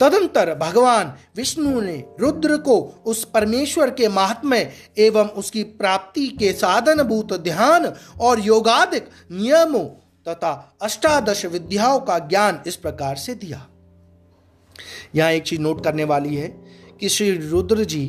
तदंतर 0.00 0.54
भगवान 0.54 1.12
विष्णु 1.36 1.80
ने 1.80 2.04
रुद्र 2.20 2.56
को 2.56 3.02
उस 3.06 3.24
परमेश्वर 3.24 3.90
के 3.90 4.08
महात्म्य 4.08 4.72
एवं 4.98 5.28
उसकी 5.28 5.62
प्राप्ति 5.62 6.28
के 6.28 6.52
साधन 6.52 7.02
भूत 7.02 7.32
ध्यान 7.32 7.92
और 8.20 8.40
योगादिक 8.40 9.08
नियमों 9.32 9.84
तथा 10.28 10.78
अष्टादश 10.82 11.44
विद्याओं 11.46 12.00
का 12.00 12.18
ज्ञान 12.18 12.62
इस 12.66 12.76
प्रकार 12.76 13.16
से 13.16 13.34
दिया। 13.34 13.66
यहाँ 15.14 15.30
एक 15.32 15.42
चीज़ 15.42 15.60
नोट 15.60 15.84
करने 15.84 16.04
वाली 16.04 16.36
है 16.36 16.48
कि 17.00 17.08
श्री 17.08 17.30
रुद्र 17.48 17.84
जी 17.84 18.04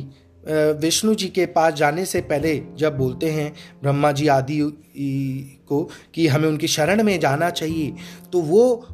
विष्णु 0.48 1.14
जी 1.14 1.28
के 1.28 1.46
पास 1.46 1.74
जाने 1.74 2.04
से 2.06 2.20
पहले 2.20 2.62
जब 2.76 2.96
बोलते 2.98 3.30
हैं 3.30 3.52
ब्रह्मा 3.82 4.12
जी 4.12 4.26
आदि 4.28 4.58
को 5.68 5.90
कि 6.14 6.26
हमें 6.26 6.48
उनकी 6.48 6.68
शरण 6.68 7.02
में 7.02 7.20
जाना 7.20 7.50
चाहिए 7.50 7.94
तो 8.32 8.40
वो 8.40 8.88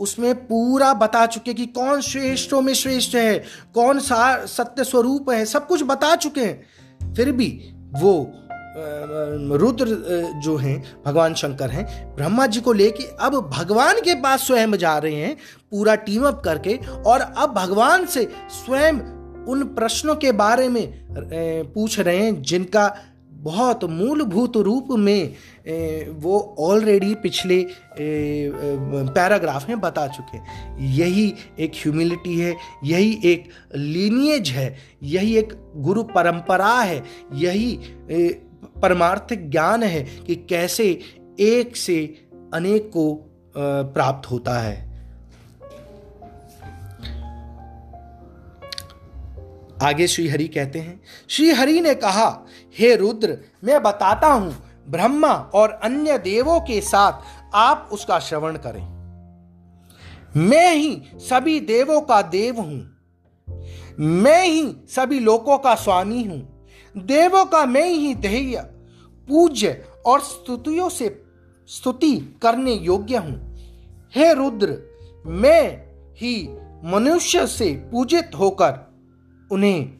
उसमें 0.00 0.34
पूरा 0.46 0.92
बता 0.94 1.24
चुके 1.26 1.54
कि 1.54 1.66
कौन 1.68 2.00
श्रेष्ठों 2.00 2.60
में 2.62 2.72
श्रेष्ठ 2.74 3.14
है, 3.14 3.38
कौन 3.74 3.98
सा 4.00 4.46
सत्य 4.46 4.84
स्वरूप 4.84 5.30
है, 5.30 5.44
सब 5.46 5.66
कुछ 5.66 5.82
बता 5.84 6.14
चुके 6.16 6.40
हैं। 6.40 7.14
फिर 7.14 7.32
भी 7.32 7.48
वो 7.94 8.12
रुद्र 9.56 9.86
जो 10.42 10.56
हैं, 10.56 10.82
भगवान 11.06 11.34
शंकर 11.34 11.70
हैं, 11.70 12.14
ब्रह्मा 12.16 12.46
जी 12.46 12.60
को 12.60 12.72
लेके 12.72 13.04
अब 13.20 13.34
भगवान 13.50 14.00
के 14.00 14.14
पास 14.22 14.46
स्वयं 14.46 14.76
जा 14.76 14.96
रहे 14.98 15.14
हैं, 15.14 15.36
पूरा 15.72 15.94
टीम 15.96 16.26
अप 16.26 16.42
करके, 16.44 16.76
और 17.06 17.20
अब 17.20 17.54
भगवान 17.54 18.06
से 18.06 18.28
स्वयं 18.50 19.00
उन 19.42 19.62
प्रश्नों 19.74 20.14
के 20.16 20.32
बारे 20.32 20.68
में 20.68 20.82
पूछ 21.74 21.98
रहे 21.98 22.16
हैं, 22.16 22.42
जिनका 22.42 22.86
बहुत 23.40 23.84
मूलभूत 23.84 24.56
रूप 24.56 24.88
में 24.98 25.34
वो 26.20 26.38
ऑलरेडी 26.58 27.14
पिछले 27.14 27.62
पैराग्राफ 27.98 29.68
में 29.68 29.80
बता 29.80 30.06
चुके 30.08 30.36
हैं। 30.36 30.78
यही 30.88 31.32
एक 31.58 31.72
ह्यूमिलिटी 31.76 32.38
है, 32.38 32.54
यही 32.84 33.18
एक 33.24 33.48
लीनियज 33.74 34.50
है, 34.50 34.76
यही 35.02 35.36
एक 35.36 35.54
गुरु 35.76 36.02
परंपरा 36.10 36.74
है, 36.74 37.02
यही 37.34 37.78
परमार्थिक 38.82 39.50
ज्ञान 39.50 39.82
है 39.82 40.02
कि 40.26 40.34
कैसे 40.48 40.86
एक 41.40 41.76
से 41.76 41.98
अनेक 42.54 42.88
को 42.88 43.12
प्राप्त 43.54 44.30
होता 44.30 44.58
है। 44.58 44.88
आगे 49.82 50.06
श्री 50.06 50.26
हरि 50.28 50.46
कहते 50.48 50.78
हैं 50.78 51.00
श्री 51.28 51.50
हरि 51.50 51.80
ने 51.80 51.94
कहा 51.94 52.28
हे 52.78 52.96
रुद्र, 52.96 53.38
मैं 53.64 53.82
बताता 53.82 54.26
हूँ, 54.26 54.54
ब्रह्मा 54.88 55.32
और 55.54 55.70
अन्य 55.70 56.18
देवों 56.18 56.60
के 56.60 56.80
साथ 56.80 57.12
आप 57.54 57.88
उसका 57.92 58.18
श्रवण 58.18 58.56
करें। 58.56 58.82
मैं 60.36 60.74
ही 60.74 61.02
सभी 61.14 61.60
देवों 61.60 62.00
का 62.00 62.22
देव 62.22 62.60
हूँ। 62.60 62.96
मैं 63.98 64.44
ही 64.46 64.76
सभी 64.88 65.20
लोकों 65.20 65.58
का 65.58 65.74
स्वामी 65.74 66.22
हूँ। 66.24 66.66
देवों 66.96 67.44
का 67.44 67.66
मैं 67.66 67.88
ही 67.88 68.14
ध्येय, 68.14 68.56
पूज्य 69.28 69.84
और 70.06 70.20
स्तुतियों 70.20 70.88
से 70.88 71.22
स्तुति 71.68 72.16
करने 72.42 72.72
योग्य 72.72 73.16
हूँ। 73.16 73.56
हे 74.14 74.32
रुद्र, 74.34 74.78
मैं 75.26 75.86
ही 76.14 76.48
मनुष्य 76.84 77.46
से 77.46 77.72
पूजित 77.92 78.30
होकर 78.38 78.94
उन्हें 79.52 79.99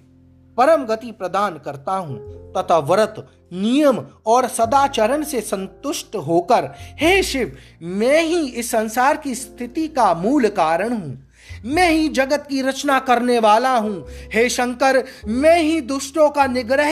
परम 0.61 0.85
गति 0.85 1.12
प्रदान 1.12 1.59
करता 1.59 1.93
हूँ। 1.93 2.19
तथा 2.52 2.79
व्रत 2.79 3.14
नियम 3.52 3.99
और 4.26 4.49
सदाचरण 4.49 5.23
से 5.23 5.40
संतुष्ट 5.40 6.17
होकर, 6.17 6.64
हे 7.00 7.23
शिव, 7.23 7.57
मैं 7.83 8.23
ही 8.23 8.49
इस 8.49 8.71
संसार 8.71 9.17
की 9.17 9.35
स्थिति 9.35 9.88
का 9.88 10.14
मूल 10.14 10.49
कारण 10.49 10.93
हूँ। 10.93 11.29
मैं 11.66 11.88
ही 11.90 12.09
जगत 12.11 12.47
की 12.50 12.62
रचना 12.62 12.99
करने 13.00 13.38
वाला 13.38 13.75
हूँ। 13.76 14.04
हे 14.33 14.49
शंकर, 14.49 15.02
मैं 15.26 15.59
ही 15.59 15.80
दुष्टों 15.83 16.28
का 16.30 16.47
निग्रह 16.47 16.90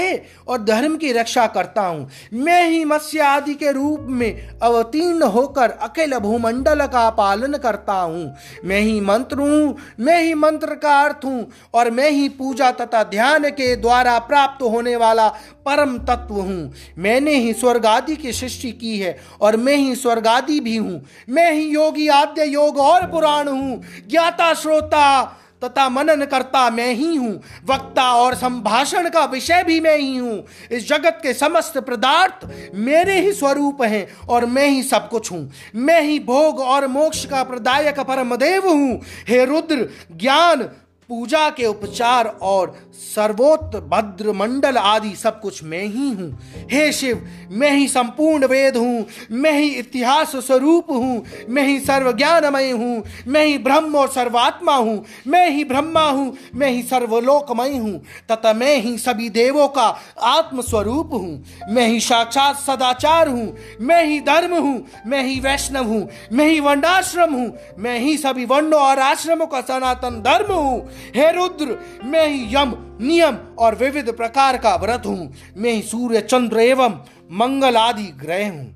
और 0.48 0.62
धर्म 0.64 0.96
की 0.96 1.12
रक्षा 1.12 1.46
करता 1.46 1.82
हूँ। 1.82 2.08
मैं 2.34 2.62
ही 2.68 2.84
मत्स्य 2.84 3.20
आदि 3.20 3.54
के 3.54 3.72
रूप 3.72 4.06
में 4.10 4.58
अवतीर्ण 4.58 5.22
होकर 5.28 5.70
अकेल 5.82 6.18
भूमंडल 6.18 6.86
का 6.86 7.08
पालन 7.10 7.56
करता 7.56 7.92
हूँ। 7.92 8.34
मैं 8.64 8.80
ही 8.80 9.00
मंत्र 9.00 9.38
हूँ, 9.38 9.76
मैं 10.00 10.22
ही 10.22 10.34
मंत्र 10.34 10.74
का 10.74 10.98
अर्थ 11.00 11.24
हूँ 11.24 11.46
और 11.74 11.90
मैं 11.90 12.10
ही 12.10 12.28
पूजा 12.28 12.70
तथा 12.72 13.02
ध्यान 13.04 13.48
के 13.50 13.74
द्वारा 13.76 14.18
प्राप्त 14.20 14.62
होने 14.62 14.96
वाला 14.96 15.28
परम 15.68 15.96
तत्व 16.00 16.34
हूँ। 16.34 16.72
मैंने 16.98 17.34
ही 17.34 17.52
स्वर्ग 17.54 17.86
आदि 17.86 18.16
की 18.16 18.32
सृष्टि 18.32 18.72
की 18.72 18.98
है 18.98 19.16
और 19.40 19.56
मैं 19.56 19.76
ही 19.76 19.94
स्वर्ग 19.96 20.26
आदि 20.26 20.60
भी 20.60 20.76
हूँ। 20.76 21.02
मैं 21.28 21.52
ही 21.52 21.66
योगी, 21.66 22.08
आद्य 22.08 22.44
योग 22.44 22.78
और 22.78 23.06
पुराण 23.06 23.48
हूँ। 23.48 23.82
ज्ञाता, 24.10 24.54
श्रोता 24.54 25.34
तथा 25.64 25.88
मनन 25.88 26.24
करता 26.24 26.68
मैं 26.70 26.92
ही 26.94 27.14
हूँ। 27.16 27.32
वक्ता 27.66 28.02
और 28.14 28.34
संभाषण 28.34 29.08
का 29.10 29.24
विषय 29.24 29.62
भी 29.62 29.78
मैं 29.80 29.96
ही 29.98 30.16
हूँ। 30.16 30.44
इस 30.70 30.88
जगत 30.88 31.18
के 31.22 31.32
समस्त 31.34 31.78
पदार्थ 31.78 32.46
मेरे 32.74 33.20
ही 33.20 33.32
स्वरूप 33.32 33.82
हैं 33.82 34.06
और 34.28 34.46
मैं 34.46 34.68
ही 34.68 34.82
सब 34.82 35.08
कुछ 35.08 35.30
हूँ। 35.32 35.50
मैं 35.74 36.00
ही 36.02 36.18
भोग 36.20 36.60
और 36.60 36.86
मोक्ष 36.86 37.24
का 37.24 37.42
प्रदायक 37.42 38.00
परमदेव 38.00 38.68
हूँ। 38.68 39.00
हे 39.28 39.44
रुद्र, 39.44 39.88
ज्ञान 40.12 40.68
पूजा 41.10 41.48
के 41.50 41.66
उपचार 41.66 42.26
और 42.42 42.74
सर्वोत्त 42.94 43.76
भद्र 43.90 44.32
मंडल 44.32 44.76
आदि 44.78 45.14
सब 45.16 45.38
कुछ 45.40 45.62
मैं 45.64 45.82
ही 45.84 46.08
हूँ 46.10 46.66
हे 46.70 46.90
शिव 46.92 47.22
मैं 47.52 47.70
ही 47.70 47.86
संपूर्ण 47.88 48.46
वेद 48.46 48.76
हूँ 48.76 49.06
मैं 49.32 49.52
ही 49.52 49.68
इतिहास 49.74 50.34
स्वरूप 50.38 50.90
हूँ 50.90 51.24
मैं 51.48 51.62
ही 51.62 51.78
सर्वज्ञानमय 51.80 52.70
हूँ 52.72 53.02
मैं 53.26 53.44
ही 53.44 53.56
ब्रह्म 53.58 53.96
और 53.96 54.08
सर्वात्मा 54.08 54.74
हूँ 54.74 55.04
मैं 55.26 55.48
ही 55.48 55.64
ब्रह्मा 55.64 56.02
हूँ 56.02 56.36
मैं 56.54 56.70
ही 56.70 56.82
सर्वलोकमय 56.82 57.76
हूँ 57.76 57.96
तथा 58.32 58.52
मैं 58.54 58.76
ही 58.78 58.96
सभी 58.98 59.30
देवों 59.30 59.68
का 59.70 59.86
आत्म 60.26 60.62
स्वरूप 60.64 61.14
हूँ 61.14 61.44
मैं 61.70 61.88
ही 61.88 62.00
साक्षात 62.00 62.56
सदाचार 62.58 63.28
हूँ 63.28 63.56
मैं 63.82 64.04
ही 64.04 64.20
धर्म 64.28 64.56
हूँ 64.56 64.84
मैं 65.06 65.22
ही 65.22 65.40
वैष्णव 65.40 65.88
हूँ 65.88 66.06
मैं 66.32 66.48
ही 66.48 66.60
वर्णाश्रम 66.60 67.34
हूँ 67.34 67.52
मैं 67.78 67.98
ही 67.98 68.16
सभी 68.18 68.44
वर्णों 68.46 68.80
और 68.82 68.98
आश्रमों 69.00 69.46
का 69.46 69.60
सनातन 69.62 70.22
धर्म 70.22 70.52
हूँ 70.54 70.97
हे 71.16 71.30
रुद्र, 71.32 71.78
मैं 72.04 72.26
ही 72.28 72.56
यम, 72.56 72.74
नियम 73.00 73.36
और 73.58 73.74
विविध 73.74 74.12
प्रकार 74.16 74.56
का 74.56 74.74
व्रत 74.76 75.06
हूँ। 75.06 75.32
मैं 75.56 75.72
ही 75.72 75.82
सूर्य, 75.82 76.20
चंद्र 76.20 76.60
एवं 76.60 76.98
मंगल 77.32 77.76
आदि 77.76 78.06
ग्रह 78.20 78.50
हूँ। 78.50 78.74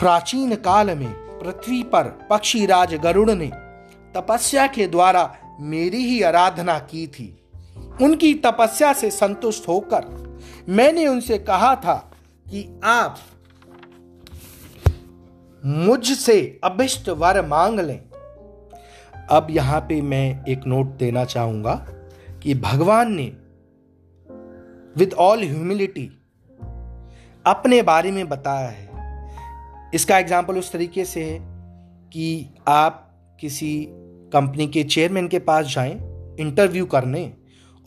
प्राचीन 0.00 0.54
काल 0.54 0.86
में 0.86 1.12
पृथ्वी 1.38 1.82
पर 1.82 2.04
पक्षी 2.30 2.66
राज 2.66 2.94
गरुड़ 2.94 3.30
ने 3.30 3.50
तपस्या 4.14 4.66
के 4.66 4.86
द्वारा 4.86 5.34
मेरी 5.60 6.04
ही 6.04 6.22
आराधना 6.22 6.78
की 6.78 7.06
थी। 7.06 7.26
उनकी 8.02 8.32
तपस्या 8.34 8.92
से 8.92 9.10
संतुष्ट 9.10 9.68
होकर 9.68 10.04
मैंने 10.68 11.06
उनसे 11.06 11.38
कहा 11.38 11.74
था 11.76 11.94
कि 12.46 12.80
आप 12.84 13.18
मुझसे 15.62 16.60
अभिष्ट 16.64 17.08
वर 17.08 17.46
मांग 17.46 17.80
लें। 17.80 18.00
अब 19.30 19.46
यहाँ 19.50 19.80
पे 19.80 20.00
मैं 20.02 20.44
एक 20.44 20.66
नोट 20.66 20.86
देना 20.86 21.24
चाहूँगा 21.24 21.74
कि 22.42 22.54
भगवान 22.54 23.12
ने 23.12 23.32
विद 24.96 25.14
ऑल 25.14 25.42
ह्यूमिलिटी 25.42 26.10
अपने 27.46 27.82
बारे 27.82 28.10
में 28.10 28.28
बताया 28.28 28.68
है। 28.68 28.90
इसका 29.94 30.18
एग्ज़ाम्पल 30.18 30.58
उस 30.58 30.72
तरीके 30.72 31.04
से 31.04 31.24
है 31.24 31.38
कि 32.12 32.48
आप 32.68 33.08
किसी 33.40 33.86
कंपनी 34.32 34.66
के 34.66 34.84
चेयरमैन 34.84 35.28
के 35.28 35.38
पास 35.38 35.66
जाएँ 35.66 35.92
इंटरव्यू 36.40 36.86
करने 36.86 37.32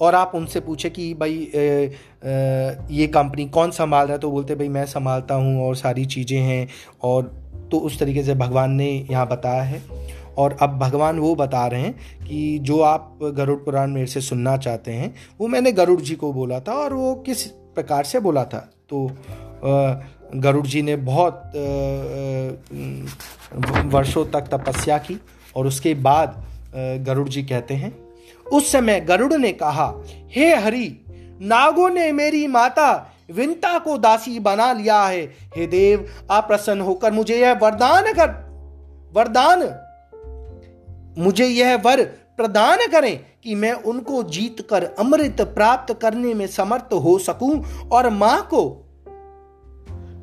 और 0.01 0.15
आप 0.15 0.31
उनसे 0.35 0.59
पूछे 0.59 0.89
कि 0.89 1.13
भाई 1.13 1.51
ए, 1.55 1.91
ए, 2.23 2.77
ये 2.91 3.07
कंपनी 3.07 3.45
कौन 3.49 3.71
संभाल 3.71 4.05
रहा 4.05 4.13
है? 4.13 4.19
तो 4.19 4.31
बोलते 4.31 4.55
भाई 4.55 4.69
मैं 4.69 4.85
संभालता 4.85 5.35
हूँ 5.35 5.67
और 5.67 5.75
सारी 5.75 6.05
चीज़ें 6.05 6.39
हैं। 6.39 6.67
और 7.03 7.23
तो 7.71 7.77
उस 7.77 7.99
तरीके 7.99 8.23
से 8.23 8.35
भगवान 8.35 8.71
ने 8.71 9.07
यहाँ 9.11 9.27
बताया 9.27 9.61
है। 9.61 9.81
और 10.37 10.57
अब 10.61 10.77
भगवान 10.79 11.19
वो 11.19 11.33
बता 11.35 11.65
रहे 11.67 11.81
हैं 11.81 12.25
कि 12.25 12.59
जो 12.61 12.79
आप 12.81 13.19
गरुड़ 13.25 13.57
पुराण 13.59 13.91
मेरे 13.91 14.07
से 14.07 14.21
सुनना 14.21 14.55
चाहते 14.57 14.91
हैं, 14.91 15.13
वो 15.39 15.47
मैंने 15.47 15.71
गरुड़ 15.71 15.99
जी 16.01 16.15
को 16.15 16.31
बोला 16.33 16.59
था 16.59 16.73
और 16.73 16.93
वो 16.93 17.13
किस 17.15 17.43
प्रकार 17.75 18.03
से 18.03 18.19
बोला 18.19 18.43
था। 18.43 18.59
तो 18.89 19.09
गरुड़ 20.35 20.65
जी 20.67 20.81
ने 20.81 20.95
बहुत 20.95 21.51
वर्षों 23.85 24.25
तक 24.25 24.47
तपस्या 24.51 24.97
की 24.97 25.19
और 25.55 25.67
उसके 25.67 25.93
बाद 25.93 26.43
गरुड़ 27.05 27.27
जी 27.29 27.43
कहते 27.43 27.73
हैं, 27.73 27.95
उस 28.45 28.71
समय 28.71 28.99
गरुड़ 28.99 29.33
ने 29.33 29.51
कहा, 29.53 29.93
हे 30.31 30.55
हरि, 30.55 30.87
नागों 31.41 31.89
ने 31.89 32.11
मेरी 32.11 32.45
माता 32.47 33.11
विंता 33.31 33.77
को 33.79 33.97
दासी 33.97 34.39
बना 34.39 34.71
लिया 34.73 35.01
है। 35.03 35.21
हे 35.55 35.67
देव 35.67 36.07
आप 36.31 36.47
प्रसन्न 36.47 36.81
होकर 36.81 37.11
मुझे 37.11 37.37
यह 37.37 37.53
वरदान 37.53 38.11
कर, 38.13 38.29
वरदान 39.13 39.61
मुझे 41.17 41.45
यह 41.45 41.75
वर 41.75 42.03
प्रदान 42.37 42.87
करें 42.87 43.17
कि 43.43 43.55
मैं 43.55 43.73
उनको 43.73 44.23
जीत 44.23 44.67
कर 44.69 44.83
अमृत 44.83 45.41
प्राप्त 45.41 45.93
करने 46.01 46.33
में 46.33 46.47
समर्थ 46.47 46.93
हो 46.93 47.17
सकूँ 47.19 47.63
और 47.89 48.09
माँ 48.09 48.41
को, 48.43 48.63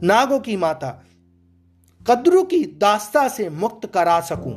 नागों 0.02 0.38
की 0.40 0.56
माता, 0.56 1.02
कद्रू 2.08 2.42
की 2.42 2.64
दास्ता 2.80 3.26
से 3.28 3.48
मुक्त 3.50 3.86
करा 3.86 4.20
सकूँ। 4.20 4.52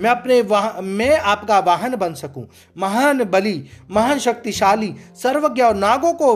मैं 0.00 0.10
अपने 0.10 0.40
वाह, 0.42 0.80
मैं 0.80 1.18
आपका 1.18 1.58
वाहन 1.58 1.96
बन 1.96 2.14
सकूँ। 2.14 2.46
महान 2.76 3.24
बलि, 3.24 3.64
महान 3.90 4.18
शक्तिशाली, 4.18 4.94
सर्वज्ञ 5.22 5.62
और 5.62 5.74
नागों 5.74 6.12
को 6.12 6.34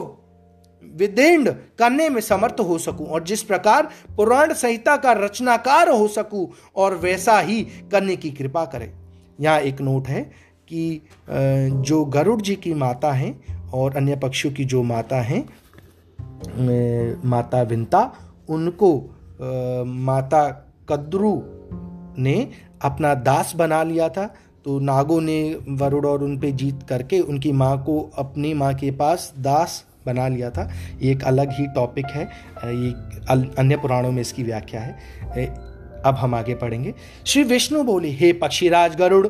विदेंड 0.83 1.49
करने 1.79 2.09
में 2.09 2.21
समर्थ 2.21 2.61
हो 2.61 2.79
सकूँ 2.79 3.07
और 3.07 3.25
जिस 3.25 3.43
प्रकार 3.43 3.89
पुराण 4.17 4.53
संहिता 4.55 4.97
का 4.97 5.13
रचनाकार 5.13 5.89
हो 5.89 6.09
सकूँ 6.09 6.49
और 6.77 6.95
वैसा 6.95 7.39
ही 7.39 7.63
करने 7.93 8.17
की 8.17 8.31
कृपा 8.31 8.65
करें। 8.65 9.06
यहाँ 9.41 9.61
एक 9.61 9.81
नोट 9.81 10.09
है 10.09 10.23
कि 10.69 11.01
जो 11.81 12.05
गरुड़ 12.05 12.41
जी 12.43 12.55
की 12.57 12.75
माता 12.75 13.13
हैं 13.13 13.35
और 13.71 13.97
अन्य 13.97 14.17
पक्षियों 14.17 14.55
की 14.55 14.65
जो 14.65 14.83
माता 14.83 15.21
हैं 15.23 15.45
माता 17.25 17.63
विंता, 17.63 18.13
उनको 18.49 18.97
माता 19.85 20.49
कद्रू 20.89 21.33
ने 22.19 22.49
अपना 22.83 23.15
दास 23.15 23.53
बना 23.57 23.83
लिया 23.83 24.09
था। 24.09 24.27
तो 24.65 24.79
नागों 24.81 25.21
ने 25.21 25.59
वरुड़ 25.71 26.07
और 26.07 26.23
उन 26.25 26.39
पे 26.39 26.51
जीत 26.53 26.83
करके 26.89 27.21
उनकी 27.21 27.53
माँ 27.53 27.77
को 27.85 28.01
अपनी 28.19 28.53
माँ 28.55 28.73
के 28.75 28.91
पास 28.91 29.33
दास 29.39 29.85
बना 30.07 30.27
लिया 30.29 30.51
था। 30.51 30.71
ये 31.03 31.13
एक 31.13 31.23
अलग 31.25 31.53
ही 31.53 31.67
टॉपिक 31.67 32.07
है। 32.07 32.25
ये 32.25 32.91
अन्य 33.59 33.77
पुराणों 33.77 34.13
में 34.13 34.21
इसकी 34.21 34.43
व्याख्या 34.43 34.81
है। 34.81 34.97
अब 36.07 36.15
हम 36.15 36.35
आगे 36.35 36.55
पढ़ेंगे। 36.55 36.95
श्री 37.27 37.43
विष्णु 37.43 37.83
बोले, 37.83 38.11
हे 38.11 38.33
पक्षीराज 38.33 38.97
गरुड़, 38.97 39.27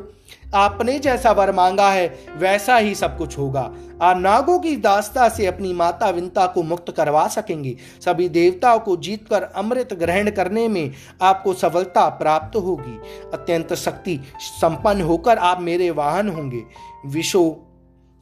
आपने 0.55 0.99
जैसा 0.99 1.31
वर 1.31 1.51
मांगा 1.51 1.89
है, 1.91 2.07
वैसा 2.37 2.77
ही 2.77 2.95
सब 2.95 3.17
कुछ 3.17 3.37
होगा। 3.37 3.71
आप 4.01 4.17
नागों 4.17 4.59
की 4.59 4.75
दास्ता 4.75 5.29
से 5.29 5.45
अपनी 5.45 5.73
माता 5.73 6.09
विंता 6.09 6.45
को 6.47 6.63
मुक्त 6.63 6.91
करवा 6.91 7.27
सकेंगे। 7.27 7.75
सभी 8.05 8.29
देवताओं 8.29 8.79
को 8.79 8.97
जीतकर 8.97 9.43
अमृत 9.43 9.93
ग्रहण 9.93 10.29
करने 10.29 10.67
में 10.67 10.91
आपको 11.21 11.53
सफलता 11.53 12.09
प्राप्त 12.09 12.55
होगी। 12.55 12.99
अत्यंत 13.33 13.73
शक्ति 13.73 14.19
संपन्न 14.41 15.01
होकर 15.01 15.37
आप 15.37 15.61
मेरे 15.61 15.89
वाहन 15.91 16.29
होंगे। 16.29 16.63
विशो 17.05 17.49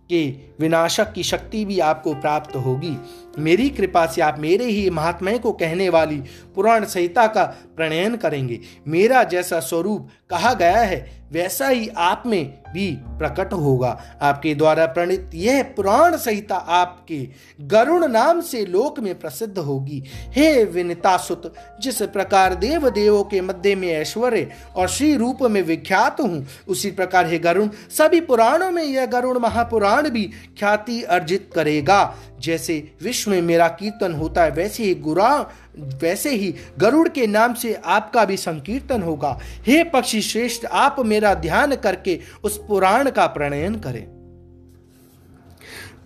के 0.09 0.27
विनाशक 0.59 1.13
की 1.13 1.23
शक्ति 1.23 1.65
भी 1.65 1.79
आपको 1.79 2.13
प्राप्त 2.13 2.55
होगी। 2.55 2.97
मेरी 3.39 3.69
कृपा 3.69 4.05
से 4.05 4.21
आप 4.21 4.39
मेरे 4.39 4.65
ही 4.65 4.89
महात्मय 4.89 5.37
को 5.37 5.51
कहने 5.53 5.89
वाली 5.89 6.21
पुराण 6.55 6.85
संहिता 6.85 7.27
का 7.27 7.43
प्रणयन 7.75 8.15
करेंगे। 8.15 8.59
मेरा 8.87 9.23
जैसा 9.23 9.59
स्वरूप 9.59 10.09
कहा 10.29 10.53
गया 10.53 10.77
है, 10.77 11.25
वैसा 11.31 11.67
ही 11.67 11.87
आप 11.87 12.23
में 12.25 12.45
भी 12.73 12.89
प्रकट 13.19 13.53
होगा। 13.53 13.89
आपके 14.21 14.53
द्वारा 14.55 14.85
प्रणित 14.85 15.31
यह 15.33 15.61
पुराण 15.75 16.15
संहिता 16.17 16.55
आपके 16.55 17.17
गरुण 17.61 18.07
नाम 18.07 18.41
से 18.41 18.65
लोक 18.65 18.99
में 18.99 19.13
प्रसिद्ध 19.19 19.57
होगी। 19.57 20.03
हे 20.27 20.63
विनिता 20.63 21.15
सुत 21.17 21.53
जिस 21.81 22.01
प्रकार 22.03 22.55
देव 22.55 22.89
देवों 22.89 23.23
के 23.23 23.41
मध्य 23.41 23.75
में 23.75 23.87
ऐश्वर्य 23.89 24.49
और 24.75 24.87
श्री 24.87 25.15
रूप 25.15 25.41
में 25.41 25.61
विख्यात 25.61 26.21
हूँ, 26.21 26.45
उसी 26.67 26.91
प्रकार 26.91 27.27
हे 27.27 27.39
गरुण, 27.39 27.69
सभी 27.89 28.21
पुराणों 28.21 28.71
में 28.71 28.83
यह 28.83 29.05
गरुण 29.05 29.39
महापुराण 29.39 30.09
भी 30.09 30.23
ख्याति 30.59 31.01
अर्जित 31.01 31.49
करेगा। 31.55 32.03
जैसे 32.39 32.95
विश्व 33.01 33.31
में 33.31 33.41
मेरा 33.41 33.67
कीर्तन 33.67 34.13
होता 34.13 34.43
है, 34.43 34.51
वैसे 34.51 34.83
ही 34.83 34.95
गुरा, 34.95 35.49
वैसे 35.77 36.35
ही 36.35 36.55
गरुड़ 36.79 37.09
के 37.09 37.27
नाम 37.27 37.53
से 37.53 37.73
आपका 37.73 38.25
भी 38.25 38.37
संकीर्तन 38.37 39.01
होगा। 39.01 39.39
हे 39.67 39.83
पक्षी 39.83 40.21
श्रेष्ठ, 40.21 40.65
आप 40.65 40.95
मेरा 40.99 41.33
ध्यान 41.33 41.75
करके 41.75 42.19
उस 42.43 42.57
पुराण 42.67 43.09
का 43.09 43.27
प्रणयन 43.27 43.75
करें। 43.75 44.07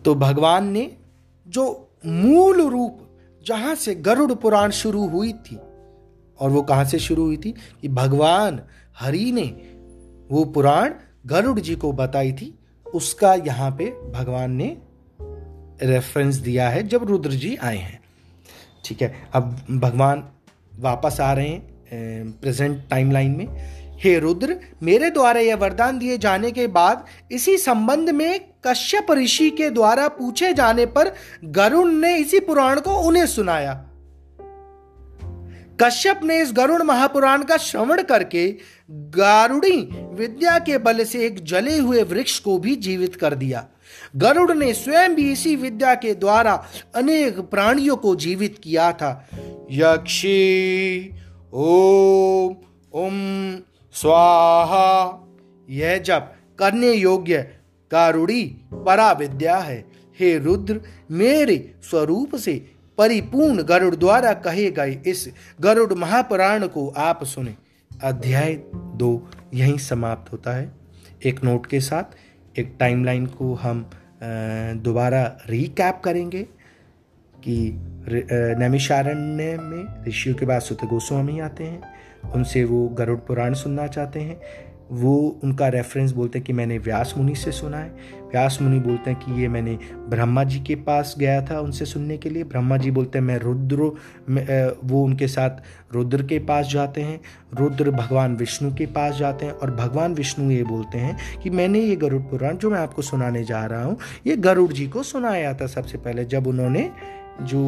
तो 0.05 0.15
भगवान 0.15 0.67
ने 0.67 0.91
जो 1.47 1.89
मूल 2.05 2.61
रूप 2.61 2.99
जहाँ 3.47 3.75
से 3.75 3.95
गरुड़ 3.95 4.33
पुराण 4.33 4.71
शुरू 4.71 5.07
हुई 5.07 5.33
थी, 5.33 5.57
और 6.39 6.49
वो 6.49 6.61
कहाँ 6.61 6.85
से 6.85 6.99
शुरू 6.99 7.25
हुई 7.25 7.37
थी? 7.37 7.51
कि 7.51 7.87
भगवान 7.87 8.61
हरि 8.99 9.31
ने 9.31 9.45
वो 10.35 10.43
पुराण 10.45 10.93
गरुड़ 11.25 11.59
जी 11.59 11.75
को 11.75 11.91
बताई 11.91 12.31
थी, 12.33 12.59
उसका 12.93 13.33
यहाँ 13.33 13.71
पे 13.71 13.85
भगवान 14.11 14.51
ने 14.51 14.77
रेफरेंस 15.83 16.35
दिया 16.35 16.69
है 16.69 16.87
जब 16.87 17.03
रुद्र 17.03 17.29
जी 17.29 17.55
आए 17.55 17.77
हैं। 17.77 17.99
ठीक 18.85 19.01
है? 19.01 19.29
अब 19.33 19.65
भगवान 19.71 20.29
वापस 20.79 21.19
आ 21.21 21.33
रहे 21.33 21.47
हैं 21.47 22.31
प्रेजेंट 22.31 22.89
टाइमलाइन 22.89 23.31
में। 23.31 23.79
हे 23.99 24.19
रुद्र, 24.19 24.59
मेरे 24.83 25.09
द्वारा 25.09 25.39
यह 25.39 25.55
वरदान 25.55 25.99
दिए 25.99 26.17
जाने 26.17 26.51
के 26.51 26.67
बाद 26.67 27.05
इसी 27.31 27.57
संबंध 27.57 28.09
में 28.09 28.39
कश्यप 28.67 29.11
ऋषि 29.11 29.49
के 29.49 29.69
द्वारा 29.69 30.07
पूछे 30.07 30.53
जाने 30.53 30.85
पर 30.85 31.13
गरुण 31.43 31.91
ने 31.91 32.17
इसी 32.17 32.39
पुराण 32.39 32.79
को 32.79 32.91
उन्हें 32.91 33.25
सुनाया। 33.25 33.85
कश्यप 35.83 36.19
ने 36.23 36.41
इस 36.41 36.53
गरुण 36.53 36.83
महापुराण 36.83 37.43
का 37.43 37.57
श्रवण 37.57 38.01
करके 38.01 38.57
गारुड़ी 38.91 39.81
विद्या 40.13 40.59
के 40.59 40.77
बल 40.77 41.03
से 41.03 41.25
एक 41.25 41.43
जले 41.43 41.77
हुए 41.77 42.03
वृक्ष 42.03 42.39
को 42.39 42.57
भी 42.57 42.75
जीवित 42.75 43.15
कर 43.15 43.35
दिया। 43.35 43.67
गरुड़ 44.15 44.51
ने 44.51 44.73
स्वयं 44.73 45.15
भी 45.15 45.31
इसी 45.31 45.55
विद्या 45.55 45.95
के 45.95 46.15
द्वारा 46.15 46.65
अनेक 46.95 47.39
प्राणियों 47.39 47.95
को 47.95 48.15
जीवित 48.15 48.61
किया 48.63 48.91
था। 48.91 49.29
यक्षी 49.71 51.11
ओम 51.53 52.55
ओम 52.93 53.57
स्वाहा। 53.93 55.27
यह 55.69 55.97
जब 55.97 56.21
करने 56.59 56.93
योग्य 56.93 57.49
गारुड़ी 57.91 58.57
परा 58.73 59.11
विद्या 59.11 59.57
है। 59.57 59.85
हे 60.19 60.37
रुद्र 60.37 60.81
मेरे 61.11 61.75
स्वरूप 61.89 62.35
से 62.35 62.71
परिपूर्ण 62.97 63.63
गरुड़ 63.63 63.95
द्वारा 63.95 64.33
कहे 64.33 64.71
गए 64.71 65.01
इस 65.07 65.29
गरुड़ 65.61 65.93
महापुराण 65.93 66.67
को 66.67 66.89
आप 66.89 67.23
सुने। 67.23 67.55
अध्याय 68.03 68.53
दो 68.75 69.29
यहीं 69.53 69.77
समाप्त 69.77 70.31
होता 70.31 70.51
है। 70.51 70.71
एक 71.25 71.43
नोट 71.43 71.65
के 71.65 71.79
साथ 71.79 72.03
एक 72.59 72.75
टाइमलाइन 72.79 73.25
को 73.25 73.53
हम 73.53 73.89
दोबारा 74.83 75.23
रिकैप 75.49 76.01
करेंगे 76.05 76.43
कि 77.43 77.71
नैमिषारण्य 78.59 79.57
में 79.57 80.05
ऋषियों 80.07 80.35
के 80.35 80.45
बाद 80.45 80.61
सुत 80.61 80.83
गोस्वामी 80.85 81.39
आते 81.39 81.63
हैं। 81.63 82.31
उनसे 82.31 82.63
वो 82.63 82.87
गरुड़ 82.89 83.19
पुराण 83.19 83.53
सुनना 83.53 83.87
चाहते 83.87 84.19
हैं। 84.19 84.39
वो 84.91 85.39
उनका 85.43 85.67
रेफरेंस 85.67 86.11
बोलते 86.11 86.39
हैं 86.39 86.45
कि 86.45 86.53
मैंने 86.53 86.77
व्यास 86.77 87.13
मुनि 87.17 87.35
से 87.35 87.51
सुना 87.51 87.77
है। 87.77 88.18
व्यास 88.31 88.57
मुनि 88.61 88.79
बोलते 88.79 89.11
हैं 89.11 89.19
कि 89.19 89.41
ये 89.41 89.47
मैंने 89.47 89.77
ब्रह्मा 90.09 90.43
जी 90.43 90.59
के 90.59 90.75
पास 90.77 91.13
गया 91.19 91.41
था 91.45 91.59
उनसे 91.59 91.85
सुनने 91.85 92.17
के 92.17 92.29
लिए। 92.29 92.43
ब्रह्मा 92.45 92.77
जी 92.77 92.91
बोलते 92.91 93.19
हैं, 93.19 93.25
मैं 93.25 93.37
रुद्र 93.39 93.91
वो 94.83 95.03
उनके 95.03 95.27
साथ 95.27 95.93
रुद्र 95.93 96.23
के 96.23 96.39
पास 96.39 96.67
जाते 96.67 97.01
हैं, 97.01 97.19
रुद्र 97.53 97.91
भगवान 97.91 98.35
विष्णु 98.35 98.73
के 98.75 98.85
पास 98.87 99.15
जाते 99.15 99.45
हैं 99.45 99.53
और 99.53 99.71
भगवान 99.75 100.13
विष्णु 100.13 100.51
ये 100.51 100.63
बोलते 100.63 100.97
हैं 100.97 101.41
कि 101.41 101.49
मैंने 101.49 101.79
ये 101.79 101.95
गरुड़ 101.95 102.21
पुराण 102.23 102.57
जो 102.57 102.69
मैं 102.69 102.79
आपको 102.79 103.01
सुनाने 103.01 103.43
जा 103.43 103.65
रहा 103.65 103.83
हूँ, 103.83 103.97
ये 104.27 104.35
गरुड़ 104.37 104.71
जी 104.71 104.87
को 104.87 105.03
सुनाया 105.03 105.53
था 105.53 105.67
सबसे 105.67 105.97
पहले 105.97 106.25
जब 106.25 106.47
उन्होंने 106.47 106.89
जो 107.41 107.59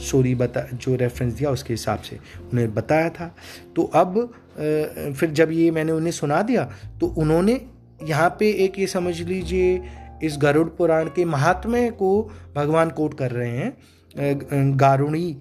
स्टोरी 0.00 0.34
बता, 0.34 0.60
जो 0.74 0.94
रेफरेंस 0.96 1.32
दिया 1.32 1.50
उसके 1.50 1.72
हिसाब 1.72 1.98
से 2.00 2.18
उन्हें 2.42 2.72
बताया 2.74 3.08
था। 3.10 3.34
तो 3.76 3.82
अब 3.94 4.32
फिर 4.58 5.30
जब 5.30 5.52
ये 5.52 5.70
मैंने 5.70 5.92
उन्हें 5.92 6.12
सुना 6.12 6.40
दिया 6.42 6.64
तो 7.00 7.06
उन्होंने 7.06 7.60
यहाँ 8.02 8.28
पे 8.38 8.50
एक 8.64 8.78
ये 8.78 8.86
समझ 8.86 9.20
लीजिए 9.20 9.76
इस 10.22 10.38
गरुड़ 10.38 10.68
पुराण 10.68 11.06
के 11.06 11.24
महात्म्य 11.24 11.90
को 11.90 12.30
भगवान 12.56 12.90
कोट 12.90 13.14
कर 13.14 13.30
रहे 13.30 13.50
हैं 13.50 13.76
गारुणी 14.80 15.36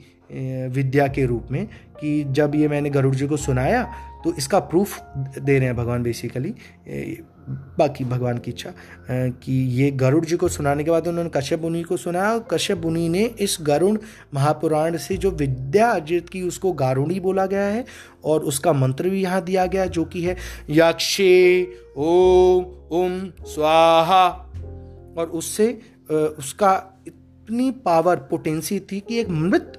विद्या 0.67 1.07
के 1.07 1.25
रूप 1.25 1.47
में 1.51 1.65
कि 1.99 2.23
जब 2.27 2.55
ये 2.55 2.67
मैंने 2.67 2.89
गरुड़ 2.89 3.15
जी 3.15 3.27
को 3.27 3.37
सुनाया 3.37 3.83
तो 4.23 4.33
इसका 4.37 4.59
प्रूफ 4.59 5.01
दे 5.17 5.57
रहे 5.57 5.67
हैं 5.67 5.75
भगवान 5.75 6.03
बेसिकली 6.03 6.53
बाकी 7.49 8.05
भगवान 8.05 8.37
की 8.37 8.51
इच्छा 8.51 8.73
कि 9.11 9.53
ये 9.53 9.91
गरुड़ 9.91 10.25
जी 10.25 10.35
को 10.35 10.47
सुनाने 10.47 10.83
के 10.83 10.91
बाद 10.91 11.07
उन्होंने 11.07 11.29
कश्यप 11.35 11.61
मुनि 11.61 11.81
को 11.81 11.97
सुनाया 11.97 12.37
कश्यप 12.37 12.81
मुनि 12.85 13.09
ने 13.09 13.23
इस 13.23 13.57
गरुड़ 13.61 13.97
महापुराण 14.33 14.97
से 14.97 15.17
जो 15.17 15.31
विद्या 15.31 15.91
अर्जित 15.91 16.29
की, 16.29 16.41
उसको 16.41 16.71
गारुणी 16.71 17.19
बोला 17.19 17.45
गया 17.45 17.65
है 17.65 17.85
और 18.25 18.39
उसका 18.41 18.73
मंत्र 18.73 19.09
भी 19.09 19.21
यहाँ 19.21 19.41
दिया 19.43 19.65
गया 19.65 19.85
जो 19.85 20.05
कि 20.05 20.23
है, 20.23 20.37
यक्षे 20.69 21.63
ओम 21.97 22.65
ओम 22.91 23.29
स्वाहा। 23.45 24.50
और 25.17 25.27
उससे 25.27 25.81
उसका 26.11 27.03
इतनी 27.07 27.71
पावर 27.71 28.15
पोटेंसी 28.15 28.79
थी 28.79 28.99
कि 28.99 29.19
एक 29.19 29.29
मृत 29.29 29.73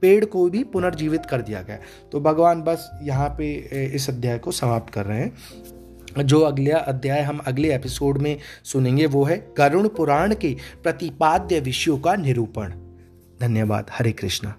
पेड़ 0.00 0.24
को 0.24 0.48
भी 0.50 0.64
पुनर्जीवित 0.64 1.26
कर 1.26 1.42
दिया 1.42 1.62
गया। 1.62 1.78
तो 2.12 2.20
भगवान 2.20 2.62
बस 2.62 2.90
यहाँ 3.02 3.28
पे 3.28 3.54
इस 3.94 4.08
अध्याय 4.10 4.38
को 4.38 4.52
समाप्त 4.52 4.92
कर 4.94 5.06
रहे 5.06 5.20
हैं। 5.20 6.26
जो 6.26 6.40
अगला 6.40 6.78
अध्याय 6.78 7.20
हम 7.20 7.38
अगले 7.38 7.74
एपिसोड 7.74 8.18
में 8.18 8.36
सुनेंगे, 8.64 9.06
वो 9.06 9.24
है 9.24 9.36
करुण 9.56 9.88
पुराण 9.88 10.34
के 10.34 10.56
प्रतिपाद्य 10.82 11.60
विषयों 11.60 11.98
का 11.98 12.14
निरूपण। 12.16 12.72
धन्यवाद। 13.40 13.86
हरे 13.92 14.12
कृष्णा। 14.12 14.54